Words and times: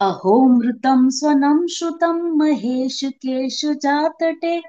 अहोमृतं 0.00 1.10
स्वनं 1.10 1.66
श्रुतं 1.66 2.38
महेशकेशजातटे 2.38 4.62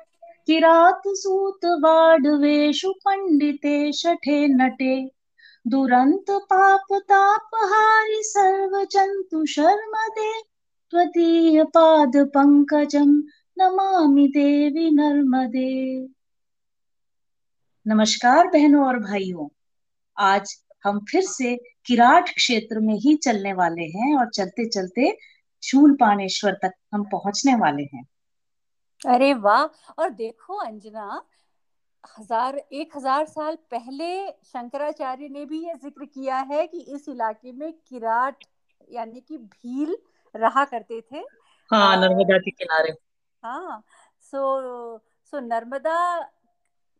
किरातसूतवाडवेषु 0.47 2.91
पण्डिते 2.91 3.93
शठे 3.93 4.47
नटे। 4.47 5.11
दुरन्तपापतापहारि 5.67 8.23
सर्वजन्तु 8.23 9.45
शर्मदे 9.45 10.41
त्वदीयपादपङ्कजं 10.91 13.21
नमामि 13.57 14.27
देवी 14.27 14.91
नर्मदे। 14.91 16.07
नमस्कार 17.87 18.47
बहनों 18.47 18.87
और 18.87 18.99
भाइयों, 18.99 19.47
आज 20.17 20.62
हम 20.85 20.99
फिर 21.11 21.21
से 21.21 21.55
किराट 21.85 22.29
क्षेत्र 22.35 22.79
में 22.79 22.93
ही 22.95 23.15
चलने 23.15 23.53
वाले 23.53 23.83
हैं 23.89 24.15
और 24.17 24.29
चलते 24.29 24.65
चलते 24.69 25.17
शूल 25.63 25.93
पानेश्वर 25.95 26.53
तक 26.63 26.73
हम 26.93 27.03
पहुँचने 27.03 27.55
वाले 27.55 27.83
हैं। 27.83 28.03
अरे 29.01 29.33
वाह! 29.33 29.63
और 29.99 30.09
देखो 30.09 30.57
अंजना 30.57 31.21
हज़ार 32.19 32.57
एक 32.57 32.97
हज़ार 32.97 33.25
साल 33.25 33.55
पहले 33.71 34.27
शंकराचार्य 34.27 35.27
ने 35.29 35.45
भी 35.45 35.63
ये 35.65 35.73
ज़िक्र 35.73 36.05
किया 36.05 36.37
है 36.51 36.65
कि 36.67 36.79
इस 36.95 37.07
इलाके 37.09 37.51
में 37.51 37.71
किराट 37.73 38.43
यानी 38.91 39.21
कि 39.21 39.37
भील 39.37 39.95
रहा 40.35 40.63
करते 40.65 40.99
थे। 41.01 41.23
हाँ 41.71 41.95
नर्मदा 42.01 42.37
के 42.37 42.51
किनारे। 42.51 42.93
हाँ 43.43 43.83
सो 44.21 44.97
सो 45.33 45.39
नर्मदा 45.39 45.97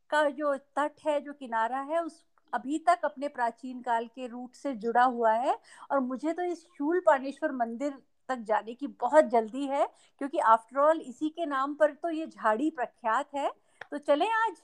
का 0.10 0.30
जो 0.30 0.56
तट 0.78 1.06
है 1.08 1.20
जो 1.22 1.34
किनारा 1.34 1.80
है 1.82 2.04
उस 2.04 2.24
अभी 2.54 2.78
तक 2.80 3.00
अपने 3.04 3.28
प्राचीन 3.28 3.82
काल 3.82 4.06
के 4.06 4.28
रूट 4.28 4.56
से 4.56 4.74
जुड़ा 4.76 5.04
हुआ 5.04 5.32
है 5.34 5.58
और 5.92 6.00
मुझे 6.00 6.34
तो 6.34 6.44
इस 6.44 6.64
शूल 6.78 7.00
पानेश्वर 7.00 7.52
मंदिर 7.52 7.94
तक 8.30 8.44
जाने 8.48 8.74
की 8.74 8.88
बहुत 8.88 9.26
जल्दी 9.26 9.66
है 9.68 9.88
क्योंकि 10.20 10.40
आफ्टर 10.40 10.80
ऑल 10.80 11.02
इसी 11.02 11.30
के 11.30 11.46
नाम 11.46 11.74
पर 11.76 11.92
तो 11.94 12.10
ये 12.10 12.28
झाड़ी 12.28 12.70
प्रख्यात 12.70 13.36
है। 13.36 13.52
तो 13.92 13.98
चले 13.98 14.26
आज? 14.26 14.62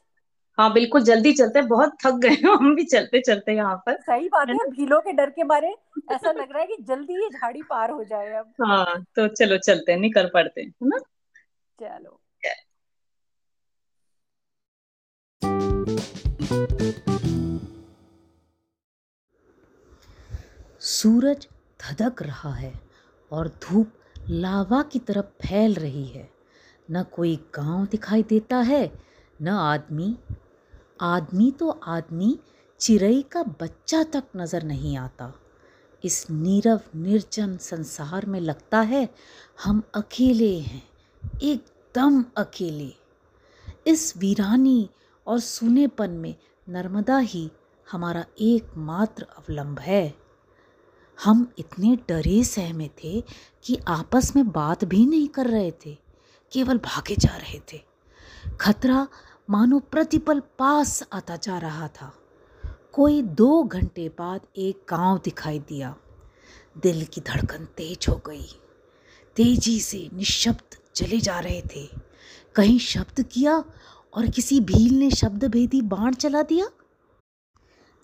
हाँ 0.58 0.72
बिल्कुल 0.73 1.04
जल्दी 1.04 1.34
चलते 1.34 1.62
बहुत 1.62 1.98
थक 2.06 2.14
गए 2.14 2.36
हम 2.45 2.76
भी 2.76 2.84
चलते 2.84 3.22
चलते 3.22 3.54
यहाँ 3.54 3.76
पर। 3.86 4.00
सही 4.02 4.30
बात 4.30 4.50
है 4.50 4.70
भीलों 4.70 5.00
के 5.02 5.12
डर 5.12 5.30
के 5.30 5.44
मारे 5.44 5.76
ऐसा 6.12 6.32
लग 6.32 6.52
रहा 6.52 6.60
है 6.60 6.67
कि 6.67 6.78
जल्दी 6.84 7.14
ये 7.14 7.30
झाड़ी 7.30 7.62
पार 7.62 7.92
हो 7.92 8.04
जाए 8.04 8.34
अब। 8.34 8.54
हाँ 8.62 9.04
तो 9.16 9.28
चलो 9.28 9.58
चलते 9.58 9.92
हैं 9.92 10.00
निकल 10.00 10.30
पड़ते 10.34 10.62
हैं 10.62 10.70
है 10.70 10.88
ना? 10.88 11.00
चलो। 11.80 12.20
सूरज 20.90 21.48
धधक 21.80 22.22
रहा 22.22 22.54
है 22.54 22.73
और 23.32 23.48
धूप 23.48 23.92
लावा 24.30 24.82
की 24.82 25.00
तरफ़ 25.00 25.26
फैल 25.26 25.76
रही 25.76 26.06
है। 26.06 26.30
न 26.92 27.04
कोई 27.04 27.36
गाँव 27.36 27.86
दिखाई 27.86 28.23
देता 28.23 28.58
है, 28.58 28.92
न 29.42 29.48
आदमी। 29.48 30.17
आदमी 31.02 31.52
तो 31.52 31.70
आदमी 31.70 32.40
चिड़ई 32.80 33.22
का 33.22 33.44
बच्चा 33.44 34.04
तक 34.04 34.23
नज़र 34.38 34.64
नहीं 34.64 34.98
आता। 34.98 35.34
इस 36.04 36.30
नीरव 36.32 36.82
निर्जन 36.95 37.58
संसार 37.58 38.26
में 38.26 38.40
लगता 38.40 38.82
है, 38.82 39.10
हम 39.64 39.84
अकेले 39.95 40.60
हैं, 40.60 40.84
एकदम 41.44 42.26
अकेले। 42.38 42.94
इस 43.88 44.17
वीरानी 44.17 44.90
और 45.28 45.40
सुनेपन 45.40 46.10
में 46.10 46.36
नर्मदा 46.70 47.17
ही 47.17 47.52
हमारा 47.92 48.26
एकमात्र 48.42 49.23
अवलंब 49.23 49.80
है। 49.80 50.19
हम 51.23 51.52
इतने 51.59 51.98
डरे 52.09 52.44
सहमे 52.44 52.88
थे 52.88 53.23
कि 53.64 53.80
आपस 53.88 54.36
में 54.36 54.52
बात 54.52 54.86
भी 54.86 55.06
नहीं 55.06 55.28
कर 55.28 55.48
रहे 55.48 55.72
थे, 55.72 55.98
केवल 56.52 56.78
भागे 56.78 57.16
जा 57.16 57.36
रहे 57.38 57.59
थे। 57.73 57.81
खतरा 58.61 59.08
मानो 59.49 59.80
प्रतिपल 59.80 60.39
पास 60.39 61.04
आता 61.14 61.36
जा 61.36 61.58
रहा 61.58 61.88
था। 61.88 62.14
कोई 62.92 63.21
दो 63.21 63.64
घंटे 63.64 64.10
बाद 64.10 64.42
एक 64.58 64.82
गाँव 64.89 65.21
दिखाई 65.23 65.60
दिया। 65.60 65.95
दिल 66.77 67.05
की 67.05 67.21
धड़कन 67.21 67.65
तेज 67.65 68.05
हो 68.10 68.21
गई। 68.26 68.48
तेज़ी 69.36 69.80
से 69.80 70.10
निशब्द 70.14 70.77
चले 70.95 71.20
जा 71.20 71.39
रहे 71.39 71.61
थे। 71.61 71.89
कहीं 72.55 72.80
शब्द 72.80 73.21
किया 73.21 73.64
और 74.14 74.27
किसी 74.27 74.60
भील 74.60 74.99
ने 74.99 75.11
शब्द 75.11 75.45
भेदी 75.45 75.82
बाण 75.82 76.14
चला 76.14 76.42
दिया? 76.42 76.70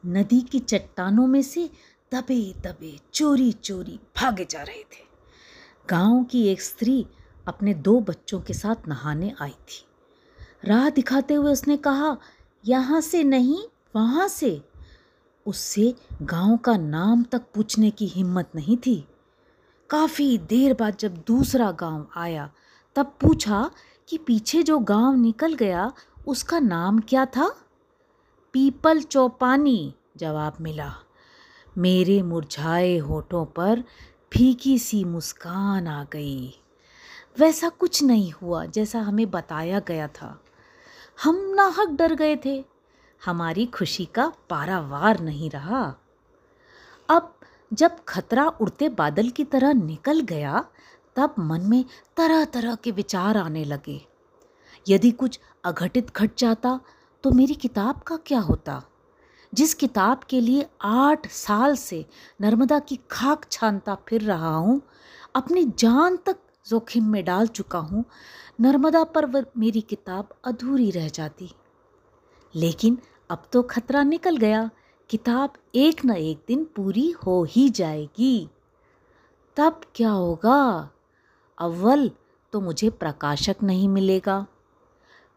नदी 0.06 0.42
की 0.42 0.60
चट्टानों 0.60 1.28
में 1.28 1.42
से 1.42 1.70
दबे 2.14 2.54
दबे 2.64 3.00
चोरी 3.14 3.52
चोरी 3.52 4.00
भागे 4.18 4.46
जा 4.50 4.62
रहे 4.62 4.84
थे। 4.84 5.04
गाँव 5.90 6.24
की 6.24 6.48
एक 6.48 6.62
स्त्री 6.62 7.06
अपने 7.48 7.74
दो 7.74 8.00
बच्चों 8.00 8.42
के 8.42 8.54
साथ 8.54 8.88
नहाने 8.88 9.34
आई 9.42 9.50
थी। 9.50 9.86
राह 10.66 10.90
दिखाते 10.90 11.34
हुए 11.34 11.52
उसने 11.52 11.78
कहा, 11.78 12.18
यहाँ 12.66 13.02
से 13.02 13.24
नहीं, 13.24 13.64
वहाँ 13.96 14.28
से। 14.28 14.62
उससे 15.46 15.96
गाँव 16.22 16.58
का 16.58 16.78
नाम 16.78 17.24
तक 17.24 17.42
पूछने 17.54 17.92
की 17.92 18.08
हिम्मत 18.08 18.50
नहीं 18.56 18.78
थी। 18.78 19.08
काफ़ी 19.90 20.38
देर 20.38 20.74
बाद 20.74 20.96
जब 20.96 21.18
दूसरा 21.18 21.72
गाँव 21.72 22.08
आया, 22.16 22.52
तब 22.96 23.16
पूछा 23.22 23.72
कि 24.10 24.18
पीछे 24.18 24.64
जो 24.64 24.80
गाँव 24.80 25.16
निकल 25.16 25.54
गया, 25.54 25.94
उसका 26.28 26.60
नाम 26.60 27.00
क्या 27.00 27.26
था? 27.26 27.56
पीपल 28.54 29.02
चौपानी, 29.02 29.94
जवाब 30.18 30.58
मिला। 30.62 30.96
मेरे 31.78 32.22
मुरझाए 32.22 32.98
होठों 32.98 33.46
पर 33.46 33.84
फीकी 34.34 34.80
सी 34.80 35.04
मुस्कान 35.04 35.88
आ 35.88 36.04
गई। 36.04 36.60
वैसा 37.40 37.70
कुछ 37.70 38.04
नहीं 38.04 38.32
हुआ 38.32 38.66
जैसा 38.66 39.00
हमें 39.00 39.32
बताया 39.32 39.80
गया 39.80 40.08
था। 40.08 40.44
हम 41.24 41.36
नाहक 41.56 41.90
डर 41.90 42.16
गए 42.16 42.40
थे। 42.46 42.66
हमारी 43.26 43.66
खुशी 43.66 44.06
का 44.06 44.34
पारावार 44.50 45.20
नहीं 45.20 45.50
रहा। 45.50 45.96
अब 47.10 47.40
जब 47.74 48.04
खतरा 48.08 48.48
उड़ते 48.48 48.90
बादल 48.90 49.30
की 49.30 49.44
तरह 49.44 49.74
निकल 49.74 50.20
गया, 50.20 50.66
तब 51.16 51.36
मन 51.40 51.62
में 51.62 51.86
तरह 52.18 52.46
तरह 52.46 52.76
के 52.76 52.92
विचार 52.92 53.38
आने 53.38 53.66
लगे। 53.66 54.02
यदि 54.90 55.12
कुछ 55.12 55.40
अघटित 55.66 56.16
घट 56.16 56.32
जाता 56.38 56.80
तो 57.24 57.32
मेरी 57.32 57.54
किताब 57.54 58.00
का 58.00 58.18
क्या 58.18 58.40
होता? 58.40 58.84
जिस 59.56 59.74
किताब 59.74 60.24
के 60.30 60.40
लिए 60.42 60.66
आठ 60.82 61.28
साल 61.28 61.76
से 61.76 62.06
नर्मदा 62.42 62.80
की 62.80 63.00
खाक 63.12 63.46
छानता 63.52 63.96
फिर 64.08 64.22
रहा 64.22 64.56
हूँ, 64.56 64.82
अपनी 65.36 65.64
जान 65.80 66.18
तक 66.18 66.38
जोखिम 66.68 67.06
में 67.06 67.24
डाल 67.26 67.48
चुका 67.48 67.80
हूँ, 67.80 68.04
नर्मदा 68.62 69.04
पर 69.04 69.46
मेरी 69.58 69.82
किताब 69.82 70.30
अधूरी 70.46 70.90
रह 70.92 71.08
जाती। 71.08 71.50
लेकिन 72.56 72.98
अब 73.30 73.44
तो 73.54 73.62
खतरा 73.64 74.04
निकल 74.04 74.38
गया, 74.38 74.70
किताब 75.10 75.54
एक 75.76 76.06
न 76.06 76.16
एक 76.16 76.44
दिन 76.48 76.64
पूरी 76.76 77.10
हो 77.26 77.44
ही 77.44 77.70
जाएगी। 77.70 78.50
तब 79.58 79.82
क्या 79.96 80.10
होगा? 80.10 80.90
अव्वल 81.58 82.12
तो 82.54 82.62
मुझे 82.62 82.90
प्रकाशक 82.90 83.56
नहीं 83.64 83.88
मिलेगा। 83.90 84.46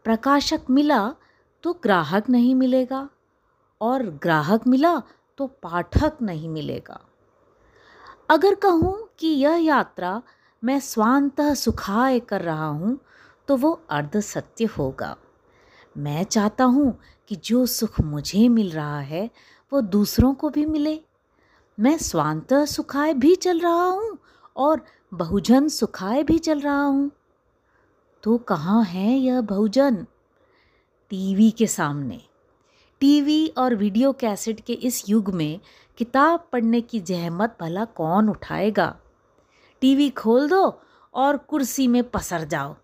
प्रकाशक 0.05 0.71
मिला 0.71 1.15
तो 1.63 1.73
ग्राहक 1.73 2.29
नहीं 2.31 2.55
मिलेगा। 2.55 3.09
और 3.81 4.03
ग्राहक 4.03 4.67
मिला 4.67 5.03
तो 5.39 5.47
पाठक 5.47 6.17
नहीं 6.23 6.49
मिलेगा। 6.49 7.01
अगर 8.31 8.55
कहूँ 8.55 9.09
कि 9.19 9.29
यह 9.29 9.55
यात्रा 9.55 10.23
मैं 10.65 10.81
स्वांतः 10.81 11.55
सुखाय 11.55 12.21
कर 12.21 12.43
रहा 12.43 12.67
हूँ 12.67 12.99
तो 13.49 13.57
वो 13.57 13.83
अर्ध 13.91 14.21
सत्य 14.21 14.65
होगा। 14.65 15.17
मैं 15.97 16.25
चाहता 16.25 16.65
हूँ 16.65 16.99
कि 17.29 17.37
जो 17.37 17.67
सुख 17.67 18.01
मुझे 18.01 18.49
मिल 18.49 18.71
रहा 18.71 19.01
है, 19.01 19.31
वो 19.73 19.81
दूसरों 19.81 20.35
को 20.35 20.51
भी 20.51 20.67
मिले। 20.67 21.01
मैं 21.81 21.99
स्वांतः 21.99 22.65
सुखाय 22.65 23.15
भी 23.15 23.35
चल 23.35 23.61
रहा 23.61 23.85
हूँ 23.85 24.19
और 24.57 24.85
बहुजन 25.15 25.69
सुखाय 25.69 26.23
भी 26.23 26.39
चल 26.39 26.61
रहा 26.61 26.83
हूँ। 26.83 27.11
तो 28.23 28.39
कहाँ 28.39 28.85
है 28.85 29.15
यह 29.15 29.41
बहुजन? 29.41 30.07
टीवी 31.11 31.51
के 31.51 31.67
सामने। 31.67 32.28
टीवी 33.01 33.49
और 33.49 33.75
वीडियो 33.75 34.13
कैसेट 34.13 34.61
के 34.61 34.73
इस 34.73 35.09
युग 35.09 35.35
में 35.35 35.61
किताब 35.99 36.49
पढ़ने 36.53 36.81
की 36.81 37.01
जहमत 37.01 37.57
भला 37.61 37.85
कौन 37.85 38.29
उठाएगा? 38.29 38.97
टीवी 39.81 40.11
खोल 40.11 40.49
दो 40.49 40.81
और 41.15 41.37
कुर्सी 41.37 41.89
में 41.89 42.11
पसर 42.11 42.45
जाओ। 42.45 42.77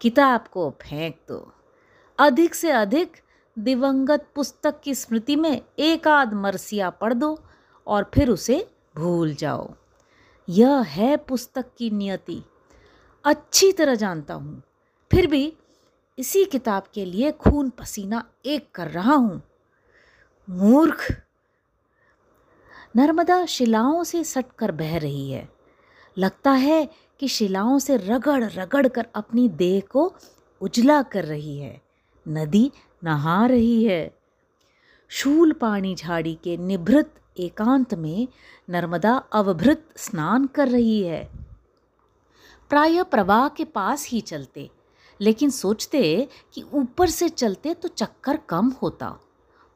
किताब 0.00 0.44
को 0.52 0.70
फेंक 0.70 1.16
दो। 1.28 1.52
अधिक 2.18 2.54
से 2.54 2.70
अधिक 2.70 3.12
दिवंगत 3.58 4.26
पुस्तक 4.34 4.80
की 4.80 4.94
स्मृति 4.94 5.36
में 5.36 5.62
एक 5.78 6.08
आध 6.08 6.32
मरसिया 6.32 6.90
पढ़ 6.90 7.14
दो 7.14 7.40
और 7.86 8.10
फिर 8.14 8.30
उसे 8.30 8.70
भूल 8.96 9.34
जाओ। 9.34 9.74
यह 10.48 10.80
है 10.80 11.16
पुस्तक 11.16 11.64
की 11.78 11.90
नियति। 11.90 12.42
अच्छी 13.24 13.72
तरह 13.72 13.94
जानता 13.94 14.34
हूँ। 14.34 14.62
फिर 15.12 15.26
भी 15.26 15.56
इसी 16.22 16.44
किताब 16.44 16.84
के 16.94 17.04
लिए 17.04 17.32
खून 17.32 17.70
पसीना 17.70 18.30
एक 18.46 18.72
कर 18.74 18.88
रहा 18.88 19.14
हूँ। 19.14 19.42
मूर्ख। 20.50 21.22
नर्मदा 22.96 23.46
शिलाओं 23.46 24.04
से 24.04 24.24
सटकर 24.24 24.72
बह 24.72 24.98
रही 24.98 25.30
है। 25.30 25.48
लगता 26.18 26.50
है 26.50 26.88
कि 27.20 27.28
शिलाओं 27.28 27.78
से 27.78 27.96
रगड़ 27.96 28.44
रगड़ 28.44 28.88
कर 28.88 29.06
अपनी 29.14 29.48
देह 29.48 29.82
को 29.90 30.14
उजला 30.60 31.02
कर 31.02 31.24
रही 31.24 31.58
है। 31.58 31.82
नदी 32.28 32.72
नहा 33.04 33.46
रही 33.46 33.84
है। 33.84 34.16
शूल 35.08 35.52
पानी 35.52 35.94
झाड़ी 35.94 36.38
के 36.44 36.56
निभृत 36.56 37.14
एकांत 37.40 37.94
में 37.94 38.28
नर्मदा 38.70 39.16
अवभृत 39.32 39.88
स्नान 39.96 40.46
कर 40.46 40.68
रही 40.68 41.02
है। 41.02 41.30
प्राय 42.70 43.02
प्रवाह 43.02 43.48
के 43.48 43.64
पास 43.64 44.08
ही 44.08 44.20
चलते 44.20 44.70
लेकिन 45.20 45.50
सोचते 45.50 46.28
कि 46.54 46.62
ऊपर 46.72 47.10
से 47.10 47.28
चलते 47.28 47.74
तो 47.74 47.88
चक्कर 47.88 48.36
कम 48.48 48.72
होता। 48.82 49.16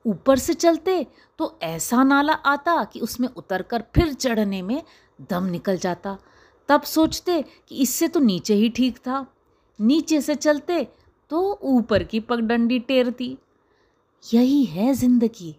ऊपर 0.05 0.39
से 0.39 0.55
चलते 0.55 1.07
तो 1.39 1.59
ऐसा 1.63 2.03
नाला 2.03 2.33
आता 2.33 2.83
कि 2.85 3.01
उसमें 3.01 3.29
उतरकर 3.29 3.85
फिर 3.95 4.13
चढ़ने 4.15 4.63
में 4.63 4.83
दम 5.31 5.45
निकल 5.45 5.77
जाता। 5.77 6.17
तब 6.69 6.83
सोचते 6.83 7.43
कि 7.69 7.77
इससे 7.77 8.09
तो 8.09 8.21
नीचे 8.21 8.55
ही 8.55 8.69
ठीक 8.69 8.99
था। 8.99 9.27
नीचे 9.79 10.21
से 10.21 10.35
चलते 10.35 10.87
तो 11.31 11.41
ऊपर 11.65 12.05
की 12.05 12.21
पगडंडी 12.21 12.79
टेरती। 12.79 13.37
यही 14.25 14.65
है 14.65 14.93
ज़िंदगी। 14.95 15.55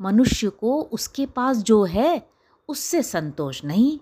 मनुष्य 0.00 0.48
को 0.50 0.80
उसके 0.82 1.26
पास 1.26 1.56
जो 1.56 1.82
है, 1.84 2.26
उससे 2.68 3.02
संतोष 3.02 3.64
नहीं। 3.64 3.98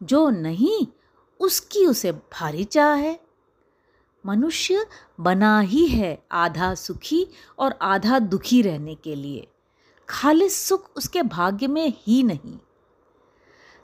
जो 0.00 0.28
नहीं, 0.30 0.86
उसकी 1.40 1.84
उसे 1.86 2.12
भारी 2.12 2.64
चाह 2.64 2.94
है। 2.94 3.18
मनुष्य 4.26 4.86
बना 5.20 5.58
ही 5.60 5.86
है 5.86 6.18
आधा 6.32 6.74
सुखी 6.74 7.26
और 7.58 7.78
आधा 7.82 8.18
दुखी 8.18 8.62
रहने 8.62 8.94
के 8.94 9.14
लिए। 9.14 9.46
खालिस 10.08 10.56
सुख 10.66 10.90
उसके 10.96 11.22
भाग्य 11.22 11.66
में 11.66 11.92
ही 11.96 12.22
नहीं। 12.22 12.58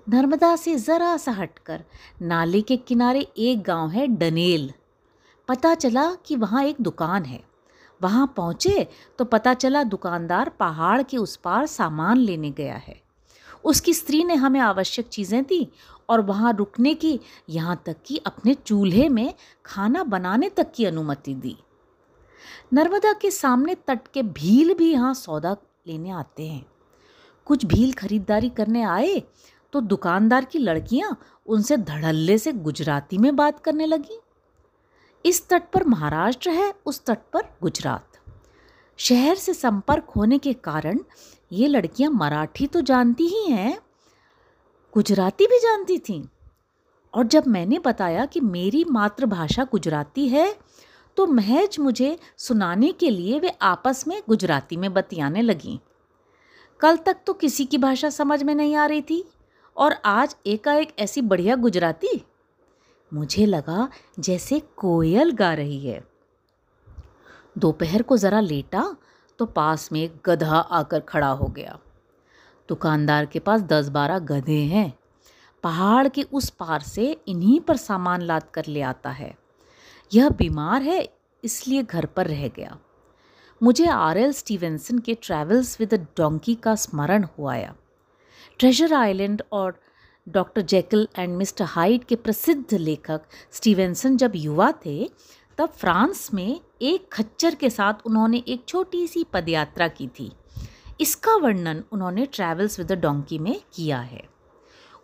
नर्मदा 0.07 0.55
से 0.57 0.77
ज़रा 0.77 1.17
सा 1.17 1.33
हटकर 1.33 1.85
नाले 2.23 2.61
के 2.61 2.77
किनारे 2.77 3.21
एक 3.39 3.63
गाँव 3.63 3.91
है 3.91 4.07
डनेल। 4.07 4.73
पता 5.49 5.75
चला 5.75 6.15
कि 6.15 6.37
वहाँ 6.37 6.65
एक 6.65 6.77
दुकान 6.81 7.25
है। 7.25 7.41
वहाँ 8.01 8.33
पहुँचे 8.37 8.87
तो 9.19 9.25
पता 9.25 9.55
चला 9.55 9.83
दुकानदार 9.83 10.49
पहाड़ 10.49 11.03
के 11.03 11.17
उस 11.17 11.37
पार 11.37 11.67
सामान 11.67 12.19
लेने 12.19 12.51
गया 12.51 12.77
है। 12.77 13.01
उसकी 13.65 13.95
स्त्री 13.95 14.23
ने 14.25 14.35
हमें 14.35 14.61
आवश्यक 14.61 15.09
चीज़ें 15.09 15.43
दी 15.43 15.69
और 16.09 16.21
वहाँ 16.21 16.53
रुकने 16.53 16.95
की, 16.95 17.19
यहाँ 17.49 17.83
तक 17.87 17.97
कि 18.07 18.17
अपने 18.27 18.55
चूल्हे 18.57 19.09
में 19.09 19.35
खाना 19.65 20.05
बनाने 20.05 20.49
तक 20.49 20.73
की 20.73 20.85
अनुमति 20.85 21.35
दी। 21.35 21.57
नर्मदा 22.75 23.13
के 23.13 23.31
सामने 23.31 23.75
तट 23.89 24.09
के 24.15 24.23
भील 24.23 24.75
भी 24.75 24.93
यहाँ 24.93 25.13
सौदा 25.15 25.57
लेने 25.87 26.11
आते 26.11 26.47
हैं। 26.47 26.65
कुछ 27.47 27.65
भील 27.67 27.93
खरीदारी 27.93 28.49
करने 28.51 28.83
आए 28.83 29.23
तो 29.73 29.81
दुकानदार 29.81 30.45
की 30.45 30.59
लड़कियाँ 30.59 31.17
उनसे 31.47 31.77
धड़ल्ले 31.77 32.37
से 32.39 32.53
गुजराती 32.55 33.19
में 33.19 33.35
बात 33.37 33.61
करने 33.61 33.87
लगी। 33.87 34.19
इस 35.25 35.49
तट 35.49 35.71
पर 35.73 35.85
महाराष्ट्र 35.85 36.51
है, 36.51 36.73
उस 36.87 37.05
तट 37.05 37.19
पर 37.33 37.43
गुजरात। 37.63 38.19
शहर 38.99 39.35
से 39.35 39.55
संपर्क 39.55 40.11
होने 40.17 40.39
के 40.39 40.53
कारण 40.55 40.99
ये 41.53 41.69
लड़कियाँ 41.69 42.11
मराठी 42.11 42.67
तो 42.67 42.81
जानती 42.83 43.27
ही 43.27 43.45
हैं 43.47 43.79
गुजराती 44.95 45.47
भी 45.47 45.59
जानती 45.59 45.99
थी। 45.99 46.23
और 47.15 47.27
जब 47.27 47.47
मैंने 47.47 47.79
बताया 47.79 48.25
कि 48.27 48.41
मेरी 48.41 48.85
मातृभाषा 48.85 49.65
गुजराती 49.65 50.27
है 50.29 50.55
तो 51.17 51.27
महज 51.27 51.77
मुझे 51.81 52.17
सुनाने 52.39 52.91
के 52.93 53.11
लिए 53.11 53.39
वे 53.41 53.49
आपस 53.63 54.07
में 54.09 54.21
गुजराती 54.29 54.77
में 54.77 54.93
बतियाने 54.95 55.43
लगीं। 55.43 55.79
कल 56.81 56.97
तक 56.97 57.17
तो 57.27 57.33
किसी 57.33 57.65
की 57.65 57.79
भाषा 57.79 58.11
समझ 58.11 58.43
में 58.43 58.55
नहीं 58.55 58.75
आ 58.77 58.87
रही 58.87 59.03
थी, 59.03 59.25
और 59.77 59.97
आज 60.05 60.37
एकाएक 60.47 60.95
ऐसी 60.99 61.21
बढ़िया 61.23 61.57
गुजराती? 61.57 62.25
मुझे 63.13 63.47
लगा 63.47 63.89
जैसे 64.19 64.61
कोयल 64.77 65.31
गा 65.33 65.53
रही 65.55 65.79
है। 65.81 66.03
दोपहर 67.57 68.03
को 68.03 68.17
ज़रा 68.17 68.41
लेटा 68.41 68.85
तो 69.39 69.47
पास 69.47 69.89
में 69.93 70.03
एक 70.03 70.21
गधा 70.27 70.59
आकर 70.59 71.01
खड़ा 71.01 71.31
हो 71.31 71.47
गया। 71.47 71.79
दुकानदार 72.69 73.27
के 73.27 73.39
पास 73.39 73.63
दस 73.63 73.89
बारह 73.89 74.19
गधे 74.19 74.61
हैं। 74.65 74.93
पहाड़ 75.65 76.09
के 76.09 76.23
उस 76.23 76.51
पार 76.51 76.81
से 76.81 77.11
इन्हीं 77.29 77.61
पर 77.61 77.77
सामान 77.77 78.23
लाद 78.23 78.45
कर 78.55 78.67
ले 78.67 78.81
आता 78.83 79.11
है। 79.11 79.35
यह 80.15 80.29
बीमार 80.29 80.83
है, 80.83 81.09
इसलिए 81.45 81.83
घर 81.83 82.07
पर 82.07 82.27
रह 82.27 82.49
गया। 82.49 82.79
मुझे 83.61 83.87
आर 83.87 84.19
एल 84.19 84.33
स्टीवेंसन 84.33 84.99
के 84.99 85.15
ट्रैवल्स 85.15 85.81
विद 85.81 85.95
डोंकी 86.17 86.55
का 86.55 86.75
स्मरण 86.75 87.27
हुआ 87.39 87.57
ट्रेजर 88.59 88.95
आइलैंड 88.95 89.43
और 89.53 89.81
doctor 90.29 90.63
Jekyll 90.63 91.09
and 91.19 91.37
mister 91.37 91.65
Hyde 91.65 92.05
के 92.05 92.17
प्रसिद्ध 92.17 92.75
लेखक 92.75 93.21
स्टीवेंसन 93.53 94.17
जब 94.17 94.33
युवा 94.35 94.73
थे, 94.87 95.11
तब 95.59 95.69
फ्रांस 95.69 96.29
में 96.35 96.61
एक 96.83 97.09
खच्चर 97.13 97.55
के 97.55 97.71
साथ 97.71 98.07
उन्होंने 98.07 98.43
एक 98.49 98.65
छोटी 98.69 99.07
सी 99.07 99.25
पदयात्रा 99.25 99.89
की 99.89 100.07
थी। 100.09 100.33
इसका 101.03 101.35
वर्णन 101.37 101.83
उन्होंने 101.93 102.27
ट्रैवल्स 102.27 102.79
विद 102.79 102.93
द 102.93 102.99
डोंकी 102.99 103.39
में 103.39 103.61
किया 103.75 103.99
है। 104.01 104.23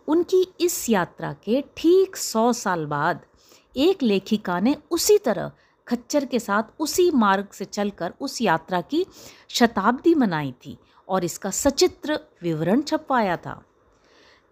उनकी 0.09 0.47
इस 0.61 0.89
यात्रा 0.91 1.33
के 1.45 1.62
ठीक 1.77 2.17
सौ 2.17 2.53
साल 2.53 2.85
बाद 2.87 3.21
एक 3.77 4.03
लेखिका 4.03 4.59
ने 4.61 4.77
उसी 4.91 5.17
तरह 5.19 5.50
खच्चर 5.87 6.25
के 6.25 6.39
साथ 6.41 6.62
उसी 6.81 7.11
मार्ग 7.11 7.49
से 7.53 7.65
चलकर 7.65 8.12
उस 8.21 8.41
यात्रा 8.43 8.81
की 8.81 9.05
शताब्दी 9.49 10.15
मनाई 10.15 10.53
थी 10.67 10.77
और 11.09 11.25
इसका 11.25 11.50
सचित्र 11.50 12.19
विवरण 12.43 12.83
छपवाया 12.83 13.37
था। 13.37 13.62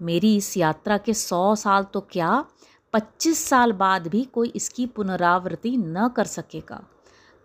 मेरी 0.00 0.37
इस 0.37 0.56
यात्रा 0.56 0.98
के 0.98 1.14
सौ 1.14 1.54
साल 1.54 1.84
तो 1.84 2.00
क्या 2.00 2.44
पच्चीस 2.93 3.44
साल 3.44 3.72
बाद 3.72 4.08
भी 4.08 4.25
कोई 4.25 4.52
इसकी 4.56 4.87
पुनरावृत्ति 4.87 5.76
न 5.76 6.08
कर 6.08 6.25
सकेगा। 6.26 6.82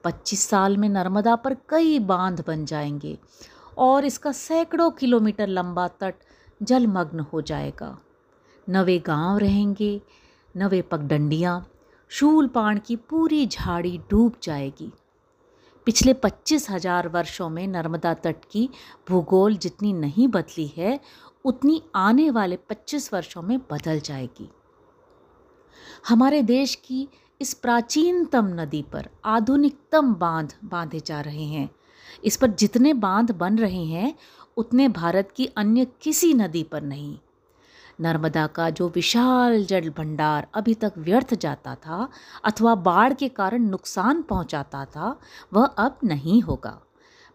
पच्चीस 0.04 0.48
साल 0.50 0.78
में 0.78 0.90
नर्मदा 0.90 1.36
पर 1.36 1.58
कई 1.70 2.00
बाँध 2.00 2.44
बन 2.48 2.66
जाएँगे 2.66 3.18
और 3.82 4.06
इसका 4.06 4.32
सैकड़ों 4.32 4.92
किलोमीटर 4.92 5.48
लंबा 5.48 5.88
तट 5.88 6.14
जलमग्न 6.64 7.20
हो 7.20 7.42
जाएगा। 7.42 8.00
नवे 8.70 9.00
गाँव 9.00 9.38
रहेंगे 9.38 10.02
नवे 10.58 10.82
पगडंडियाँ, 10.82 11.68
शूल 12.10 12.32
शूलपाण 12.34 12.80
की 12.80 12.96
पूरी 12.96 13.48
झाड़ी 13.48 14.02
डूब 14.10 14.34
जाएगी। 14.44 14.92
पिछले 15.86 16.14
पच्चीस 16.14 16.70
हज़ार 16.70 17.08
वर्षों 17.08 17.50
में 17.50 17.68
नर्मदा 17.68 18.14
तट 18.14 18.36
की 18.52 18.70
भूगोल 19.10 19.58
जितनी 19.58 19.94
नहीं 19.94 20.28
बदली 20.28 20.74
है, 20.78 21.00
उतनी 21.46 21.84
आने 21.96 22.30
वाले 22.30 22.56
पच्चीस 22.56 23.14
वर्षों 23.14 23.42
में 23.42 23.60
बदल 23.60 24.00
जाएगी। 24.00 24.50
हमारे 26.08 26.42
देश 26.42 26.76
की 26.76 27.10
इस 27.42 27.54
प्राचीनतम 27.54 28.46
नदी 28.46 28.82
पर 28.82 29.10
आधुनिकतम 29.26 30.14
बाँध 30.14 30.54
बांधे 30.64 31.00
जा 31.00 31.22
रहे 31.22 31.44
हैं। 31.44 31.70
इस 32.24 32.38
पर 32.38 32.48
जितने 32.48 32.94
बाँध 32.94 33.32
बन 33.32 33.58
रहे 33.58 33.86
हैं, 33.86 34.16
उतने 34.58 34.88
भारत 34.88 35.34
की 35.36 35.46
अन्य 35.46 35.86
किसी 35.86 36.34
नदी 36.34 36.64
पर 36.64 36.82
नहीं। 36.82 37.20
नर्मदा 38.02 38.48
का 38.48 38.70
जो 38.70 38.90
विशाल 38.90 39.66
जल 39.66 39.90
भंडार 39.90 40.48
अभी 40.54 40.74
तक 40.74 40.94
व्यर्थ 40.98 41.34
जाता 41.34 41.76
था 41.76 42.10
अथवा 42.46 42.76
बाढ़ 42.76 43.14
के 43.14 43.30
कारण 43.30 43.62
नुकसान 43.62 44.22
पहुंचाता 44.22 44.86
था, 44.86 45.20
वह 45.54 45.66
अब 45.66 46.00
नहीं 46.04 46.42
होगा। 46.42 46.82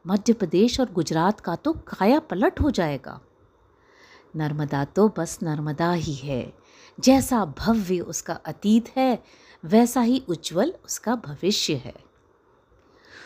मध्य 0.07 0.33
प्रदेश 0.33 0.81
और 0.81 0.93
गुजरात 0.93 1.41
का 1.41 1.57
तो 1.57 1.73
काया 1.73 2.19
पलट 2.19 2.61
हो 2.61 2.71
जाएगा। 2.71 3.21
नर्मदा 4.37 4.85
तो 4.85 5.15
बस 5.19 5.39
नर्मदा 5.43 5.93
ही 5.93 6.15
है। 6.15 6.53
जैसा 7.01 7.45
भव्य 7.45 8.01
उसका 8.01 8.35
अतीत 8.35 8.85
है, 8.97 9.23
वैसा 9.65 10.01
ही 10.01 10.25
उज्जवल 10.29 10.75
उसका 10.85 11.15
भविष्य 11.15 11.75
है। 11.75 11.95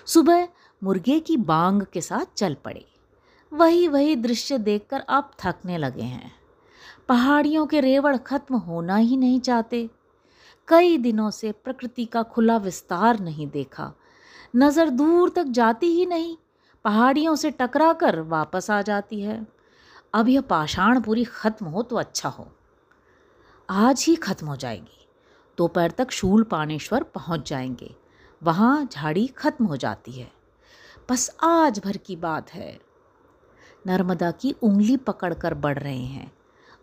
सुबह 0.06 0.49
मुर्गे 0.82 1.20
की 1.20 1.37
बांग 1.37 1.82
के 1.82 2.00
साथ 2.00 2.25
चल 2.37 2.54
पड़े। 2.54 2.84
वही 3.52 3.88
वही 3.88 4.16
दृश्य 4.16 4.58
देखकर 4.58 5.02
आप 5.08 5.32
थकने 5.38 5.78
लगे 5.78 6.02
हैं। 6.02 6.32
पहाड़ियों 7.08 7.66
के 7.66 7.80
रेवड़ 7.80 8.16
खत्म 8.16 8.54
होना 8.54 8.96
ही 8.96 9.16
नहीं 9.16 9.40
चाहते। 9.40 9.90
कई 10.68 10.99
दिनों 10.99 11.30
से 11.30 11.52
प्रकृति 11.52 12.04
का 12.04 12.22
खुला 12.22 12.56
विस्तार 12.56 13.20
नहीं 13.20 13.46
देखा। 13.46 13.92
नज़र 14.56 14.90
दूर 14.90 15.30
तक 15.30 15.44
जाती 15.44 15.87
ही 15.87 16.06
नहीं। 16.06 16.37
पहाड़ियों 16.84 17.37
से 17.37 17.50
टकरा 17.50 17.92
कर 17.92 18.20
वापस 18.20 18.70
आ 18.70 18.82
जाती 18.82 19.20
है। 19.20 19.46
अब 20.14 20.28
यह 20.28 20.40
पाषाण 20.40 21.00
पूरी 21.00 21.25
ख़त्म 21.25 21.66
हो 21.66 21.82
तो 21.82 21.96
अच्छा 21.96 22.28
हो। 22.28 22.49
आज 23.70 24.04
ही 24.08 24.16
ख़त्म 24.16 24.46
हो 24.46 24.56
जाएगी। 24.56 25.06
दोपहर 25.58 25.90
तक 25.90 26.10
शूल 26.10 26.42
पानेश्वर 26.42 27.02
पहुँच 27.02 27.49
जाएँगे। 27.49 27.94
वहाँ 28.42 28.88
झाड़ी 28.92 29.26
ख़त्म 29.26 29.64
हो 29.64 29.76
जाती 29.76 30.12
है। 30.12 30.39
बस 31.11 31.37
आज 31.43 31.79
भर 31.79 31.97
की 31.97 32.17
बात 32.17 32.55
है। 32.55 32.81
नर्मदा 33.87 34.31
की 34.31 34.55
उंगली 34.62 34.97
पकड़कर 34.97 35.55
बढ़ 35.55 35.79
रहे 35.79 36.05
हैं। 36.05 36.33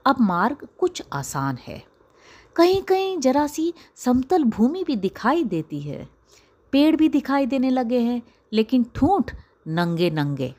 अब 0.06 0.16
मार्ग 0.20 0.68
कुछ 0.80 1.04
आसान 1.14 1.58
है। 1.68 1.84
कहीं 2.56 2.82
कहीं 2.82 3.20
जरा 3.20 3.48
सी 3.48 3.74
समतल 3.96 4.44
भूमि 4.44 4.84
भी 4.84 4.96
दिखाई 4.96 5.44
देती 5.44 5.82
है। 5.82 6.10
पेड़ 6.72 6.96
भी 6.96 7.10
दिखाई 7.10 7.46
देने 7.46 7.70
लगे 7.70 8.00
हैं, 8.00 8.22
लेकिन 8.54 8.86
ठूंठ 8.96 9.36
नंगे 9.68 10.10
नंगे 10.10 10.56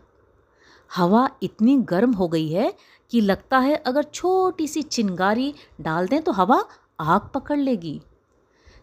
हवा 0.97 1.31
इतनी 1.43 1.77
गर्म 1.77 2.13
हो 2.13 2.29
गई 2.29 2.49
है 2.49 2.75
कि 3.11 3.21
लगता 3.21 3.59
है 3.59 3.77
अगर 3.77 4.03
छोटी 4.03 4.69
सी 4.69 4.83
चिंगारी 4.83 5.55
डाल 5.81 6.09
दें 6.09 6.23
तो 6.23 6.33
हवा 6.33 6.65
आग 7.01 7.31
पकड़ 7.35 7.59
लेगी। 7.59 8.03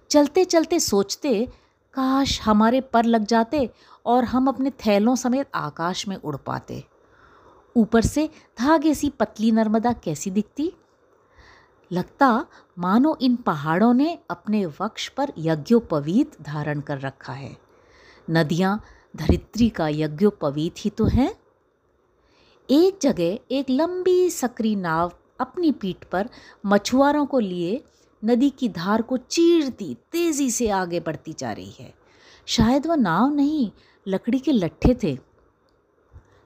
चलते 0.09 0.45
चलते 0.45 0.79
सोचते 0.79 1.47
काश 1.95 2.41
हमारे 2.41 2.81
पर 2.81 3.05
लग 3.05 3.25
जाते 3.25 3.69
और 4.05 4.23
हम 4.23 4.47
अपने 4.47 4.69
थैलों 4.69 5.15
समेत 5.15 5.47
आकाश 5.55 6.07
में 6.07 6.15
उड़ 6.15 6.35
पाते। 6.35 6.83
ऊपर 7.75 8.01
से 8.01 8.29
धागे 8.59 8.93
सी 8.93 9.09
पतली 9.09 9.51
नर्मदा 9.51 9.93
कैसी 9.93 10.31
दिखती? 10.31 10.73
लगता 11.91 12.45
मानो 12.79 13.17
इन 13.21 13.35
पहाड़ों 13.35 13.93
ने 13.93 14.19
अपने 14.29 14.65
वक्ष 14.65 15.09
पर 15.09 15.33
यज्ञोपवीत 15.37 16.41
धारण 16.41 16.79
कर 16.79 16.99
रखा 16.99 17.33
है। 17.33 17.57
नदियाँ 18.29 18.81
धरित्री 19.15 19.69
का 19.69 19.87
यज्ञोपवीत 19.87 20.75
ही 20.77 20.89
तो 20.89 21.05
हैं। 21.05 21.35
एक 22.69 22.99
जगह 23.01 23.39
एक 23.51 23.69
लंबी 23.69 24.29
सकरी 24.29 24.75
नाव 24.75 25.11
अपनी 25.39 25.71
पीठ 25.71 26.03
पर 26.03 26.29
मछुआरों 26.65 27.25
को 27.25 27.39
लिए 27.39 27.83
नदी 28.25 28.49
की 28.49 28.69
धार 28.69 29.01
को 29.01 29.17
चीरती 29.17 29.97
तेज़ी 30.11 30.51
से 30.51 30.69
आगे 30.69 30.99
बढ़ती 30.99 31.33
जा 31.39 31.51
रही 31.51 31.71
है। 31.79 31.93
शायद 32.45 32.87
वह 32.87 32.95
नाव 32.95 33.33
नहीं, 33.33 33.71
लकड़ी 34.07 34.39
के 34.39 34.51
लट्ठे 34.51 34.95
थे। 35.03 35.17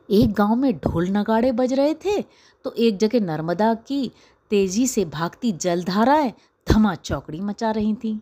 एक 0.10 0.34
गाँव 0.34 0.56
में 0.56 0.78
ढोल 0.78 1.08
नगाड़े 1.08 1.52
बज 1.52 1.74
रहे 1.74 1.94
थे 1.94 2.22
तो 2.64 2.72
एक 2.72 2.98
जगह 2.98 3.20
नर्मदा 3.20 3.74
की 3.74 4.12
तेज़ी 4.50 4.88
से 4.88 5.06
भागती 5.06 5.52
जलधाराएँ 5.52 6.34
धमा 6.70 6.96
चौकड़ी 6.96 7.40
मचा 7.40 7.72
रही 7.72 7.94
थीं। 7.94 8.20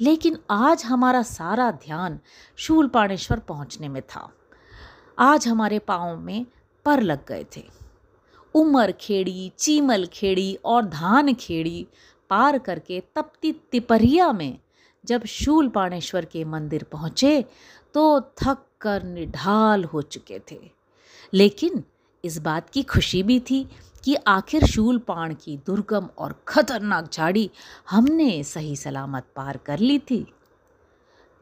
लेकिन 0.00 0.38
आज 0.50 0.84
हमारा 0.84 1.22
सारा 1.22 1.70
ध्यान 1.70 2.20
शूल 2.56 2.76
शूलपाणेश्वर 2.76 3.38
पहुँचने 3.38 3.88
में 3.88 4.02
था। 4.02 4.32
आज 5.18 5.48
हमारे 5.48 5.78
पाँव 5.78 6.18
में 6.18 6.46
पर 6.84 7.00
लग 7.00 7.26
गए 7.26 7.46
थे। 7.56 7.64
उमर 8.54 8.92
खेड़ी 8.92 9.52
चीमल 9.58 10.06
खेड़ी 10.06 10.58
और 10.64 10.84
धान 10.84 11.34
खेड़ी 11.34 11.86
पार 12.30 12.58
करके 12.58 13.02
तपती 13.14 13.52
तिपरिया 13.52 14.32
में 14.32 14.58
जब 15.04 15.24
शूल 15.24 15.68
पाणेश्वर 15.68 16.24
के 16.24 16.44
मंदिर 16.44 16.82
पहुँचे 16.82 17.44
तो 17.94 18.20
थक 18.20 18.64
कर 18.80 19.02
निढाल 19.02 19.84
हो 19.84 20.02
चुके 20.02 20.40
थे। 20.50 20.60
लेकिन 21.34 21.84
इस 22.24 22.38
बात 22.38 22.70
की 22.70 22.82
खुशी 22.82 23.22
भी 23.22 23.40
थी 23.40 23.68
कि 24.04 24.14
आखिर 24.14 24.66
शूलपाण 24.66 25.34
की 25.34 25.56
दुर्गम 25.56 26.08
और 26.18 26.34
खतरनाक 26.48 27.12
झाड़ी 27.12 27.50
हमने 27.90 28.42
सही 28.44 28.76
सलामत 28.76 29.26
पार 29.36 29.56
कर 29.56 29.78
ली 29.78 29.98
थी। 29.98 30.26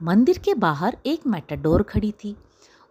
मंदिर 0.03 0.39
के 0.39 0.55
बाहर 0.55 0.97
एक 1.07 1.27
मेटाडोर 1.27 1.83
खड़ी 1.83 2.13
थी। 2.13 2.37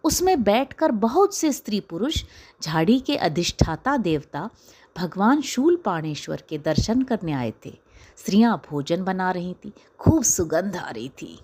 उसमें 0.04 0.42
बैठकर 0.42 0.92
बहुत 0.92 1.34
से 1.34 1.52
स्त्री 1.52 1.80
पुरुष, 1.80 2.24
झाड़ी 2.62 2.98
के 3.00 3.16
अधिष्ठाता 3.16 3.96
देवता 3.96 4.50
भगवान 4.96 5.40
शूल 5.40 5.76
पाणेश्वर 5.76 6.42
के 6.48 6.58
दर्शन 6.58 7.02
करने 7.02 7.32
आए 7.32 7.52
थे। 7.66 7.85
स्त्रियाँ 8.16 8.62
भोजन 8.70 9.04
बना 9.04 9.30
रही 9.30 9.54
थी, 9.54 9.72
खूब 9.98 10.22
सुगंध 10.22 10.76
आ 10.76 10.90
रही 10.90 11.08
थी। 11.08 11.38